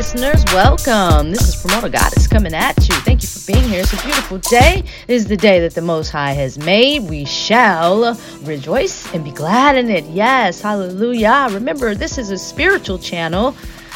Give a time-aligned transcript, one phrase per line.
[0.00, 0.42] listeners.
[0.54, 1.30] Welcome.
[1.30, 2.94] This is Primordial Goddess coming at you.
[3.00, 3.80] Thank you for being here.
[3.80, 4.82] It's a beautiful day.
[5.06, 7.02] It is the day that the Most High has made.
[7.02, 10.04] We shall rejoice and be glad in it.
[10.04, 11.48] Yes, hallelujah.
[11.50, 13.54] Remember, this is a spiritual channel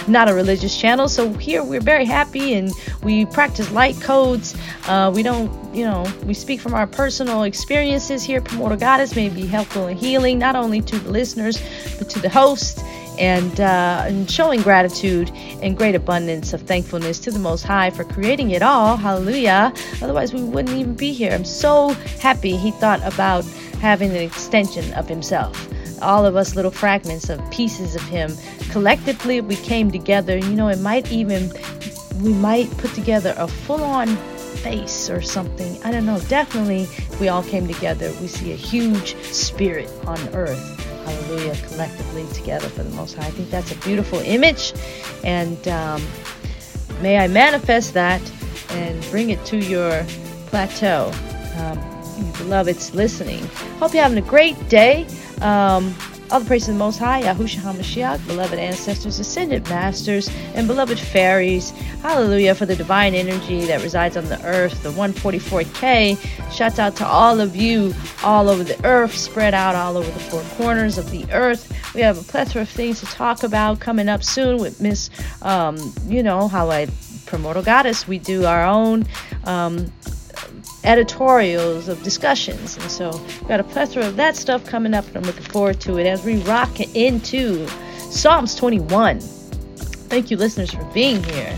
[0.09, 1.09] not a religious channel.
[1.09, 4.55] So here we're very happy and we practice light codes.
[4.87, 8.41] Uh, we don't, you know, we speak from our personal experiences here.
[8.41, 11.63] Primordial Goddess may be helpful and healing not only to the listeners
[11.99, 12.81] but to the host.
[13.19, 15.31] And, uh, and showing gratitude
[15.63, 18.97] and great abundance of thankfulness to the Most High for creating it all.
[18.97, 19.73] Hallelujah.
[20.03, 21.33] Otherwise, we wouldn't even be here.
[21.33, 23.45] I'm so happy He thought about
[23.81, 25.69] having an extension of Himself.
[26.03, 28.37] All of us little fragments of pieces of him.
[28.71, 30.37] Collectively we came together.
[30.37, 31.51] You know it might even
[32.21, 34.09] we might put together a full-on
[34.63, 35.83] face or something.
[35.83, 36.21] I don't know.
[36.29, 36.89] Definitely
[37.21, 38.13] we all came together.
[38.21, 43.27] We see a huge spirit on earth hallelujah collectively together for the most high.
[43.27, 44.73] I think that's a beautiful image
[45.23, 46.03] and um,
[47.01, 48.21] may i manifest that
[48.71, 50.05] and bring it to your
[50.47, 51.13] plateau.
[51.57, 51.79] Um,
[52.39, 53.45] beloveds listening
[53.79, 55.07] hope you're having a great day.
[55.41, 55.95] Um,
[56.31, 60.99] all the praise to the Most High, Yahushua HaMashiach, beloved ancestors, ascended masters, and beloved
[60.99, 61.71] fairies.
[62.03, 66.19] Hallelujah for the divine energy that resides on the earth, the 144K.
[66.53, 70.21] Shouts out to all of you all over the earth, spread out all over the
[70.21, 71.73] four corners of the earth.
[71.95, 75.11] We have a plethora of things to talk about coming up soon with Miss,
[75.43, 76.89] um, you know, how I
[77.27, 78.09] promote a goddess.
[78.09, 79.07] We do our own.
[79.45, 79.93] Um,
[80.85, 82.77] editorials of discussions.
[82.77, 83.13] And so
[83.49, 86.25] got a plethora of that stuff coming up, and I'm looking forward to it as
[86.25, 87.67] we rock into
[87.99, 89.21] Psalms 21.
[89.21, 91.57] Thank you, listeners, for being here.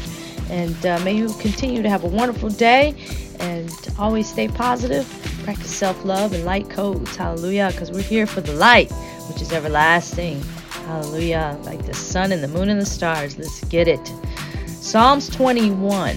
[0.49, 2.95] And uh, may you continue to have a wonderful day
[3.41, 5.07] and always stay positive.
[5.45, 7.17] Practice self love and light codes.
[7.17, 7.71] Hallelujah.
[7.73, 8.91] Because we're here for the light,
[9.29, 10.41] which is everlasting.
[10.87, 11.59] Hallelujah.
[11.65, 13.37] Like the sun and the moon and the stars.
[13.37, 14.13] Let's get it.
[14.67, 16.17] Psalms 21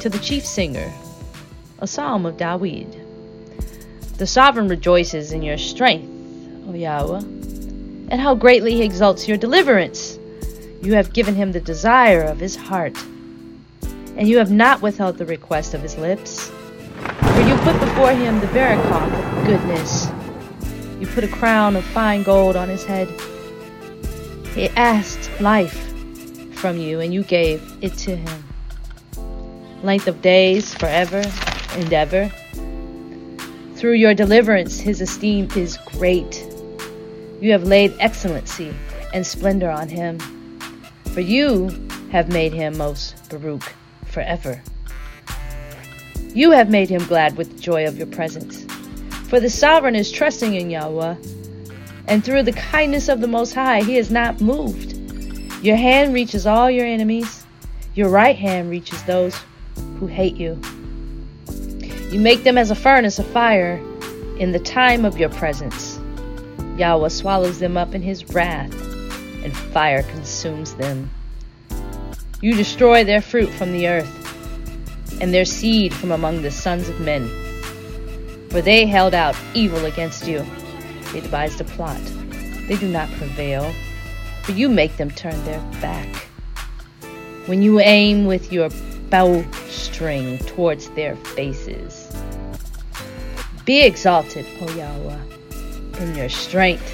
[0.00, 0.92] to the chief singer
[1.78, 3.02] a psalm of Dawid.
[4.16, 6.08] The sovereign rejoices in your strength,
[6.68, 10.18] O Yahweh, and how greatly he exalts your deliverance.
[10.82, 12.96] You have given him the desire of his heart,
[14.16, 16.48] and you have not withheld the request of his lips.
[16.48, 20.08] For you put before him the Barakoth of goodness.
[20.98, 23.08] You put a crown of fine gold on his head.
[24.54, 25.76] He asked life
[26.54, 28.44] from you, and you gave it to him.
[29.82, 31.22] Length of days forever
[31.76, 32.30] endeavor.
[33.76, 36.44] Through your deliverance, his esteem is great.
[37.40, 38.74] You have laid excellency
[39.12, 40.18] and splendor on him,
[41.12, 41.68] for you
[42.10, 43.72] have made him most Baruch
[44.06, 44.62] forever.
[46.34, 48.64] You have made him glad with the joy of your presence.
[49.28, 51.16] For the sovereign is trusting in Yahweh,
[52.08, 54.92] and through the kindness of the Most High, he is not moved.
[55.62, 57.44] Your hand reaches all your enemies,
[57.94, 59.34] your right hand reaches those
[59.98, 60.60] who hate you.
[62.10, 63.82] You make them as a furnace of fire
[64.38, 65.98] in the time of your presence.
[66.76, 68.72] Yahweh swallows them up in his wrath,
[69.42, 71.10] and fire consumes them.
[72.40, 77.00] You destroy their fruit from the earth, and their seed from among the sons of
[77.00, 77.28] men.
[78.50, 80.44] For they held out evil against you.
[81.12, 82.00] They devised a plot.
[82.68, 83.72] They do not prevail,
[84.42, 86.06] for you make them turn their back.
[87.46, 88.70] When you aim with your
[89.10, 92.14] bowstring towards their faces.
[93.64, 95.18] Be exalted, O Yahweh,
[96.00, 96.92] in your strength.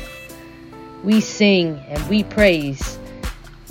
[1.05, 2.99] We sing and we praise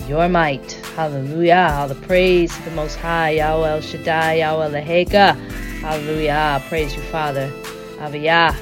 [0.07, 0.71] your might.
[0.95, 1.69] Hallelujah.
[1.71, 5.35] All the praise to the Most High, Yahweh El Shaddai, Yahweh Leheka.
[5.79, 6.61] Hallelujah.
[6.67, 7.49] Praise you, Father.
[7.97, 8.55] Aviyah.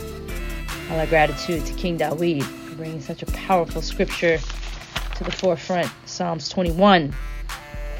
[0.91, 4.37] All our gratitude to King Dawid for bringing such a powerful scripture
[5.15, 5.89] to the forefront.
[6.05, 7.13] Psalms 21.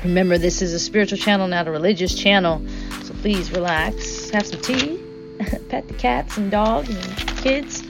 [0.03, 2.65] Remember, this is a spiritual channel, not a religious channel.
[3.03, 4.97] So please relax, have some tea,
[5.69, 7.81] pet the cats and dogs and kids,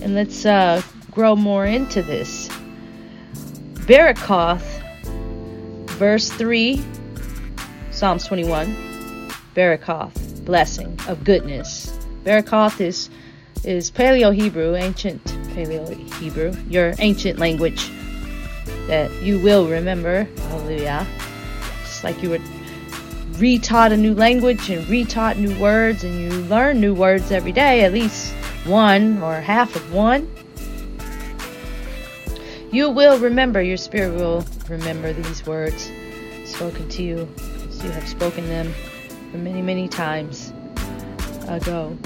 [0.00, 2.48] and let's uh, grow more into this.
[3.86, 4.62] Barakoth,
[5.98, 6.82] verse 3,
[7.90, 8.74] Psalms 21.
[9.54, 11.96] Barakoth, blessing of goodness.
[12.24, 13.10] Barakoth is
[13.62, 15.24] is Paleo Hebrew, ancient
[15.54, 17.90] Paleo Hebrew, your ancient language
[18.86, 20.24] that you will remember.
[20.48, 21.06] Hallelujah.
[21.82, 22.40] It's like you were
[23.34, 27.82] retaught a new language and retaught new words, and you learn new words every day,
[27.84, 28.32] at least
[28.64, 30.30] one or half of one.
[32.70, 35.90] You will remember, your spirit will remember these words
[36.44, 37.28] spoken to you
[37.68, 38.72] as you have spoken them
[39.30, 40.52] for many, many times
[41.48, 41.96] ago.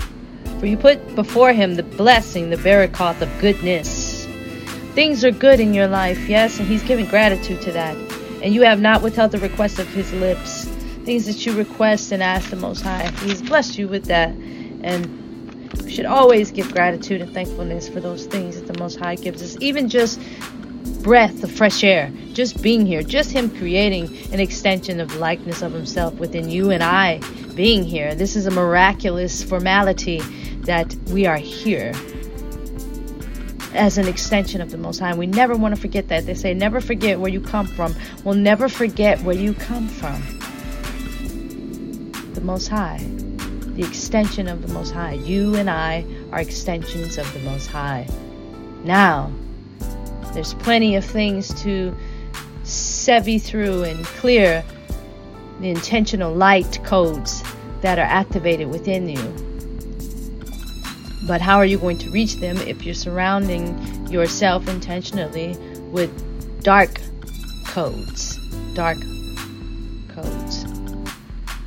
[0.58, 3.88] For you put before him the blessing, the barakoth of goodness
[4.98, 7.96] Things are good in your life, yes, and He's giving gratitude to that.
[8.42, 10.64] And you have not withheld the request of His lips.
[11.04, 13.08] Things that you request and ask the Most High.
[13.22, 14.30] He's blessed you with that.
[14.82, 19.14] And we should always give gratitude and thankfulness for those things that the Most High
[19.14, 19.56] gives us.
[19.60, 20.20] Even just
[21.00, 25.72] breath of fresh air, just being here, just Him creating an extension of likeness of
[25.72, 27.20] Himself within you and I
[27.54, 28.16] being here.
[28.16, 30.22] This is a miraculous formality
[30.62, 31.92] that we are here
[33.74, 35.14] as an extension of the Most High.
[35.14, 36.26] We never want to forget that.
[36.26, 37.94] They say, never forget where you come from.
[38.24, 40.22] We'll never forget where you come from.
[42.34, 45.14] The Most High, the extension of the Most High.
[45.14, 48.06] You and I are extensions of the Most High.
[48.84, 49.32] Now,
[50.34, 51.96] there's plenty of things to
[52.64, 54.64] sevy through and clear
[55.60, 57.42] the intentional light codes
[57.80, 59.47] that are activated within you
[61.28, 65.54] but how are you going to reach them if you're surrounding yourself intentionally
[65.92, 66.10] with
[66.62, 66.98] dark
[67.66, 68.38] codes?
[68.74, 68.96] Dark
[70.08, 70.64] codes.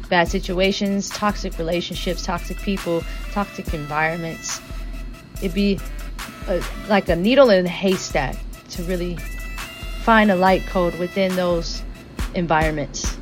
[0.10, 4.60] Bad situations, toxic relationships, toxic people, toxic environments.
[5.38, 5.80] It'd be
[6.48, 8.36] a, like a needle in a haystack
[8.72, 9.16] to really
[10.02, 11.84] find a light code within those
[12.34, 13.16] environments.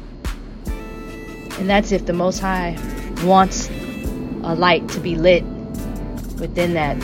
[1.60, 2.78] And that's if the Most High
[3.26, 3.70] wants
[4.44, 5.44] a light to be lit
[6.40, 6.98] within that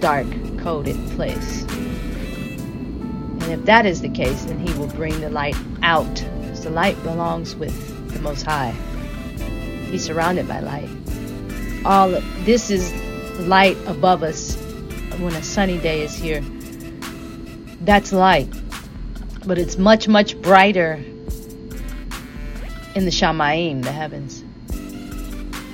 [0.00, 0.26] dark,
[0.58, 1.62] coded place.
[3.40, 6.70] And if that is the case, then He will bring the light out, because the
[6.70, 7.74] light belongs with
[8.12, 8.74] the Most High.
[9.90, 10.88] He's surrounded by light.
[11.84, 12.10] All
[12.44, 12.92] this is
[13.40, 14.56] light above us
[15.18, 16.42] when a sunny day is here.
[17.80, 18.48] That's light,
[19.46, 21.02] but it's much, much brighter
[22.94, 24.44] in the Shamayim, the heavens.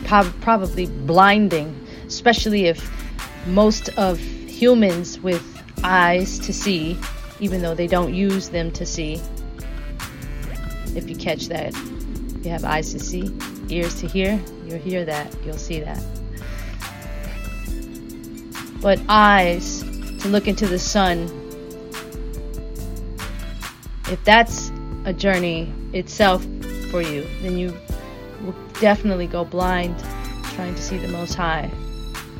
[0.04, 1.85] Probably blinding
[2.26, 2.90] especially if
[3.46, 5.44] most of humans with
[5.84, 6.98] eyes to see,
[7.38, 9.22] even though they don't use them to see,
[10.96, 11.72] if you catch that,
[12.42, 13.32] you have eyes to see,
[13.68, 16.02] ears to hear, you'll hear that, you'll see that.
[18.82, 19.82] But eyes
[20.22, 21.30] to look into the sun,
[24.10, 24.72] if that's
[25.04, 26.44] a journey itself
[26.90, 27.72] for you, then you
[28.44, 29.96] will definitely go blind
[30.56, 31.70] trying to see the Most High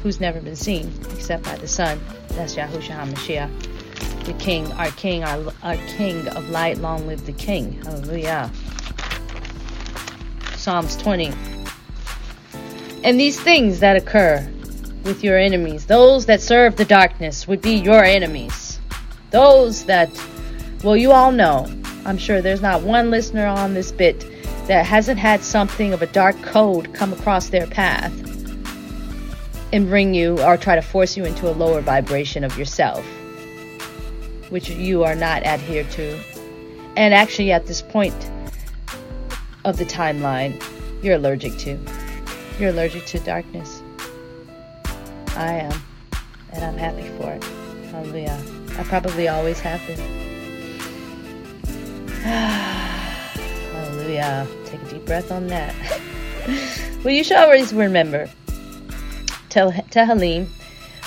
[0.06, 2.00] who's never been seen except by the Son.
[2.28, 6.78] That's Yahushua HaMashiach, the King, our King, our, our King of light.
[6.78, 7.82] Long live the King.
[7.82, 8.48] Hallelujah.
[10.54, 11.32] Psalms 20.
[13.02, 14.48] And these things that occur
[15.02, 18.78] with your enemies, those that serve the darkness, would be your enemies.
[19.32, 20.08] Those that,
[20.84, 21.66] well, you all know.
[22.04, 24.24] I'm sure there's not one listener on this bit
[24.68, 28.25] that hasn't had something of a dark code come across their path
[29.72, 33.04] and bring you or try to force you into a lower vibration of yourself,
[34.50, 36.18] which you are not adhered to.
[36.96, 38.14] And actually, at this point
[39.64, 40.62] of the timeline,
[41.02, 41.78] you're allergic to.
[42.58, 43.82] You're allergic to darkness.
[45.36, 45.82] I am.
[46.52, 47.44] And I'm happy for it.
[47.90, 48.42] Hallelujah.
[48.78, 49.98] I probably always have been.
[53.72, 54.46] Hallelujah.
[54.64, 55.74] Take a deep breath on that.
[57.04, 58.30] well, you should always remember
[59.56, 60.46] Tehillim,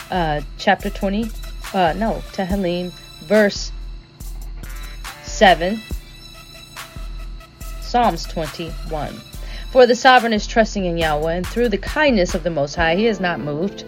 [0.09, 1.29] uh, chapter 20,
[1.73, 2.91] uh, no, Tehillim,
[3.21, 3.71] verse
[5.21, 5.79] 7,
[7.81, 9.13] Psalms 21.
[9.71, 12.95] For the sovereign is trusting in Yahweh, and through the kindness of the Most High,
[12.95, 13.85] he is not moved.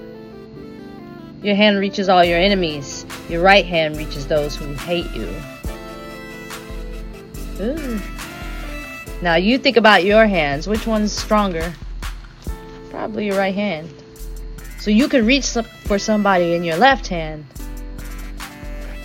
[1.41, 5.27] Your hand reaches all your enemies, your right hand reaches those who hate you.
[7.59, 7.99] Ooh.
[9.23, 10.67] Now you think about your hands.
[10.67, 11.73] Which one's stronger?
[12.91, 14.00] Probably your right hand.
[14.81, 15.45] So you could reach
[15.83, 17.45] for somebody in your left hand,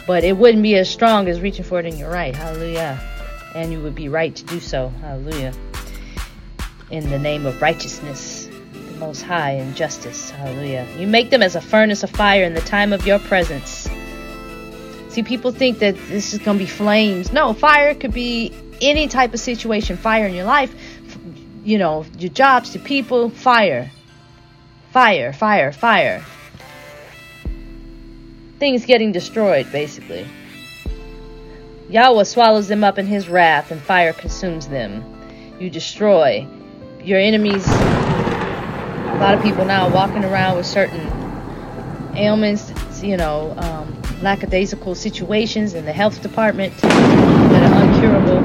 [0.07, 2.35] but it wouldn't be as strong as reaching for it in your right.
[2.35, 2.99] Hallelujah.
[3.55, 4.89] And you would be right to do so.
[5.03, 5.53] Hallelujah.
[6.91, 10.31] In the name of righteousness, the Most High, and justice.
[10.31, 10.89] Hallelujah.
[10.97, 13.87] You make them as a furnace of fire in the time of your presence.
[15.11, 17.35] See, people think that this is going to be flames.
[17.35, 19.99] No, fire could be any type of situation.
[19.99, 20.75] Fire in your life,
[21.65, 23.91] you know, your jobs, your people, fire.
[24.97, 26.25] Fire, fire, fire.
[28.59, 30.27] Things getting destroyed, basically.
[31.91, 35.05] Yahweh swallows them up in his wrath, and fire consumes them.
[35.61, 36.49] You destroy
[37.05, 37.69] your enemies.
[37.69, 41.07] A lot of people now walking around with certain
[42.17, 42.73] ailments,
[43.03, 48.41] you know, um, lackadaisical situations in the health department that are uncurable.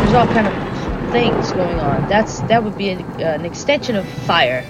[0.00, 2.08] There's all kind of things going on.
[2.08, 4.66] That's that would be an, uh, an extension of fire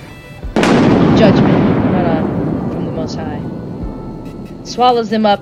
[1.18, 1.52] judgment
[1.96, 2.22] uh,
[2.70, 4.64] from the Most High.
[4.64, 5.40] swallows them up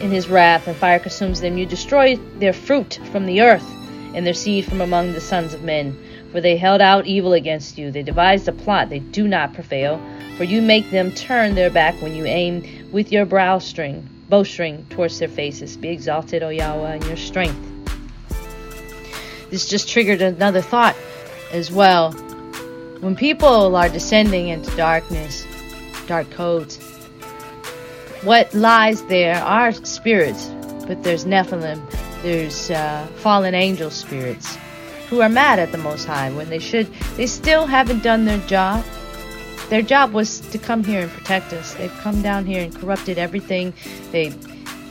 [0.00, 1.56] in his wrath, and fire consumes them.
[1.56, 3.64] You destroy their fruit from the earth,
[4.14, 5.96] and their seed from among the sons of men.
[6.32, 7.92] For they held out evil against you.
[7.92, 8.90] They devised a plot.
[8.90, 10.00] They do not prevail.
[10.36, 15.20] For you make them turn their back when you aim with your bowstring, bowstring towards
[15.20, 15.76] their faces.
[15.76, 17.56] Be exalted, O Yahweh, in your strength.
[19.50, 20.96] This just triggered another thought
[21.52, 22.10] as well.
[22.98, 25.46] When people are descending into darkness,
[26.08, 26.78] dark codes,
[28.24, 30.50] what lies there are spirits,
[30.86, 31.80] but there's Nephilim,
[32.22, 34.56] there's uh, fallen angel spirits
[35.10, 38.38] who are mad at the Most High when they should, they still haven't done their
[38.46, 38.82] job.
[39.68, 41.74] Their job was to come here and protect us.
[41.74, 43.74] They've come down here and corrupted everything.
[44.10, 44.32] They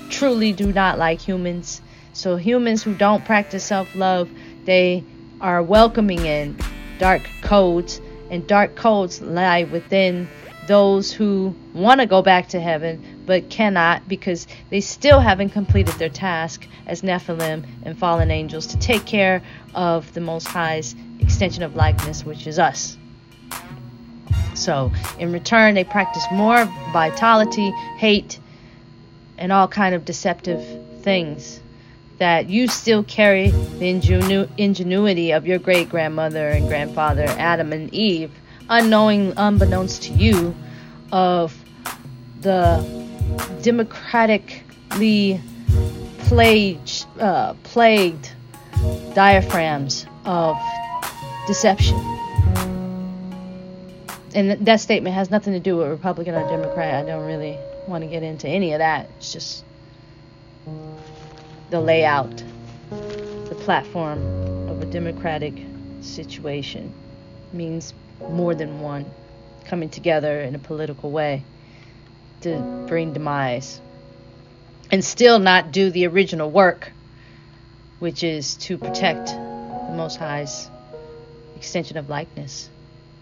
[0.10, 1.82] truly do not like humans.
[2.14, 4.30] So, humans who don't practice self love,
[4.66, 5.04] they
[5.42, 6.56] are welcoming in
[7.00, 8.00] dark codes,
[8.30, 10.28] and dark codes lie within
[10.68, 15.94] those who want to go back to heaven but cannot because they still haven't completed
[15.96, 19.42] their task as Nephilim and fallen angels to take care
[19.74, 22.98] of the Most High's extension of likeness, which is us.
[24.56, 28.40] So, in return, they practice more vitality, hate,
[29.38, 30.64] and all kind of deceptive
[31.02, 31.60] things
[32.20, 37.94] that you still carry the ingenu- ingenuity of your great grandmother and grandfather Adam and
[37.94, 38.32] Eve,
[38.70, 40.56] unknowing, unbeknownst to you,
[41.12, 41.54] of
[42.42, 43.03] the
[43.62, 45.42] democratically
[46.20, 48.32] plagued, uh, plagued
[49.14, 50.58] diaphragms of
[51.48, 51.98] deception.
[54.36, 57.04] And that statement has nothing to do with Republican or Democrat.
[57.04, 59.10] I don't really want to get into any of that.
[59.18, 59.64] It's just
[61.70, 62.44] the layout,
[62.90, 64.20] the platform
[64.70, 65.54] of a democratic
[66.02, 66.92] situation
[67.52, 67.94] means
[68.30, 69.06] more than one
[69.66, 71.44] coming together in a political way
[72.44, 73.82] to bring demise
[74.92, 76.92] and still not do the original work
[78.04, 80.70] which is to protect the Most High's
[81.56, 82.70] extension of likeness.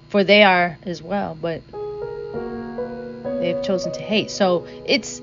[0.10, 1.62] For they are as well, but
[3.40, 4.32] they've chosen to hate.
[4.32, 5.22] So it's,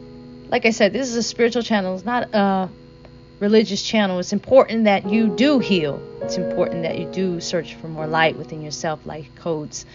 [0.48, 2.68] like I said, this is a spiritual channel, it's not a
[3.40, 4.20] religious channel.
[4.20, 8.36] It's important that you do heal, it's important that you do search for more light
[8.36, 9.86] within yourself, like codes.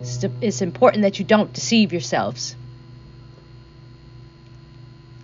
[0.00, 2.54] It's, important that you don't deceive yourselves.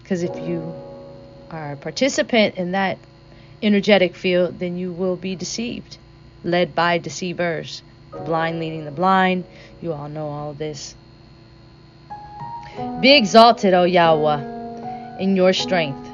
[0.04, 0.74] Because if you
[1.50, 2.98] are a participant in that
[3.62, 5.96] energetic field, then you will be deceived,
[6.44, 7.82] led by deceivers.
[8.12, 9.44] The blind leading the blind.
[9.80, 10.94] You all know all this.
[13.00, 16.06] Be exalted, O Yahweh, in your strength.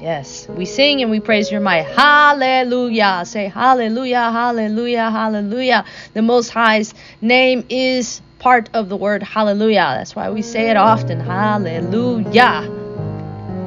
[0.00, 1.84] Yes, we sing and we praise your might.
[1.84, 3.22] Hallelujah.
[3.24, 5.84] Say hallelujah, hallelujah, hallelujah.
[6.12, 9.94] The Most High's name is part of the word hallelujah.
[9.96, 11.20] That's why we say it often.
[11.20, 12.81] Hallelujah.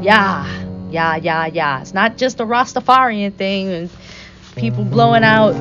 [0.05, 1.81] Yeah yeah, yeah, yeah.
[1.81, 3.89] It's not just a Rastafarian thing and
[4.55, 5.53] people blowing out,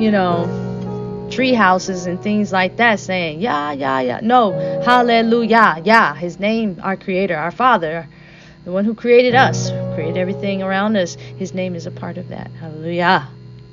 [0.00, 4.20] you know, tree houses and things like that saying, yeah, yeah, yeah.
[4.22, 4.52] No,
[4.84, 6.14] hallelujah, yeah.
[6.14, 8.06] His name, our creator, our father,
[8.64, 12.28] the one who created us, created everything around us, his name is a part of
[12.28, 12.50] that.
[12.60, 13.28] Hallelujah.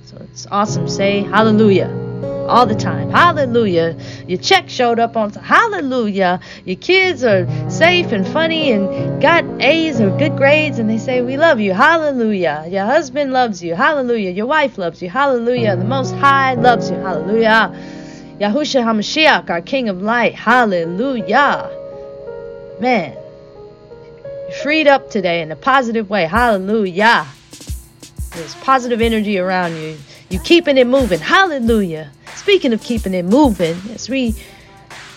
[0.06, 0.88] So it's awesome.
[0.88, 2.08] Say hallelujah
[2.48, 3.10] all the time.
[3.10, 3.98] Hallelujah.
[4.26, 6.40] Your check showed up on hallelujah.
[6.66, 11.22] Your kids are safe and funny and got A's or good grades and they say
[11.22, 11.74] we love you.
[11.74, 12.66] Hallelujah.
[12.70, 13.74] Your husband loves you.
[13.74, 14.30] Hallelujah.
[14.30, 15.10] Your wife loves you.
[15.10, 15.76] Hallelujah.
[15.76, 16.98] The most high loves you.
[16.98, 17.74] Hallelujah.
[18.40, 20.36] Yahushua HaMashiach, our King of Light.
[20.36, 21.72] Hallelujah.
[22.80, 23.18] Man,
[24.44, 26.26] you're freed up today in a positive way.
[26.26, 27.26] Hallelujah.
[28.34, 29.98] There's positive energy around you.
[30.30, 31.20] You're keeping it moving.
[31.20, 32.12] Hallelujah.
[32.36, 34.36] Speaking of keeping it moving, as we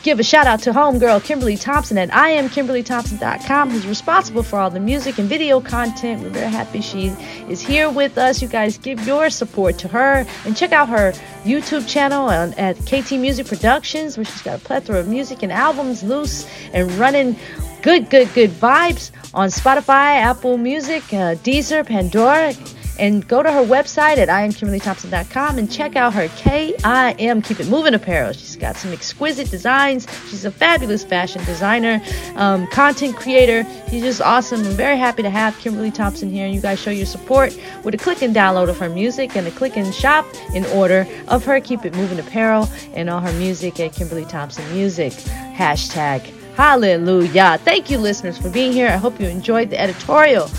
[0.03, 4.81] give a shout out to homegirl Kimberly Thompson at IamKimberlyThompson.com, who's responsible for all the
[4.81, 6.23] music and video content.
[6.23, 7.09] We're very happy she
[7.49, 8.41] is here with us.
[8.41, 11.13] You guys give your support to her and check out her
[11.45, 16.03] YouTube channel at KT Music Productions, where she's got a plethora of music and albums
[16.03, 17.37] loose and running
[17.83, 22.55] good, good, good vibes on Spotify, Apple Music, uh, Deezer, Pandora
[23.01, 27.95] and go to her website at iamkimberlythompson.com and check out her KIM Keep It Moving
[27.95, 28.33] apparel.
[28.33, 30.07] She's got some exquisite designs.
[30.29, 32.03] She's a fabulous fashion designer,
[32.37, 33.67] um, content creator.
[33.89, 34.61] She's just awesome.
[34.61, 36.45] I'm very happy to have Kimberly Thompson here.
[36.45, 39.47] And you guys show your support with a click and download of her music and
[39.47, 43.33] a click and shop in order of her Keep It Moving apparel and all her
[43.33, 45.13] music at Kimberly Thompson Music.
[45.13, 46.21] Hashtag
[46.61, 47.59] Hallelujah.
[47.65, 48.89] Thank you, listeners, for being here.
[48.89, 50.51] I hope you enjoyed the editorial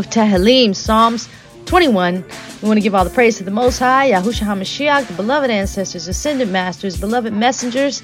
[0.00, 1.28] of Tehillim, Psalms
[1.66, 2.24] 21,
[2.62, 5.50] We want to give all the praise to the Most High, Yahushua HaMashiach, the beloved
[5.50, 8.02] ancestors, ascended masters, beloved messengers,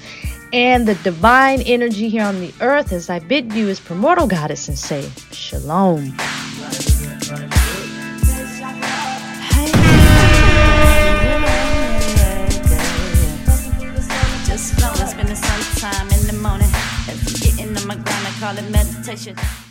[0.53, 4.67] and the divine energy here on the earth as I bid you as primordial goddess
[4.67, 6.15] and say, Shalom.
[18.39, 19.66] Call it meditation.